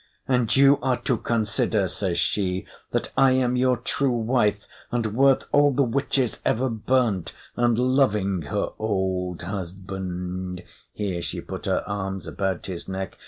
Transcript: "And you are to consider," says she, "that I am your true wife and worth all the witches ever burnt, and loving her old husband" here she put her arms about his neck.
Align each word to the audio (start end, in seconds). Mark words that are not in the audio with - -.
"And 0.27 0.55
you 0.55 0.79
are 0.81 0.97
to 1.01 1.15
consider," 1.17 1.87
says 1.87 2.17
she, 2.17 2.65
"that 2.89 3.11
I 3.15 3.33
am 3.33 3.55
your 3.55 3.77
true 3.77 4.17
wife 4.17 4.57
and 4.91 5.05
worth 5.13 5.43
all 5.51 5.71
the 5.71 5.83
witches 5.83 6.39
ever 6.43 6.69
burnt, 6.69 7.33
and 7.55 7.77
loving 7.77 8.41
her 8.47 8.69
old 8.79 9.43
husband" 9.43 10.63
here 10.91 11.21
she 11.21 11.39
put 11.39 11.67
her 11.67 11.83
arms 11.85 12.25
about 12.25 12.65
his 12.65 12.87
neck. 12.87 13.19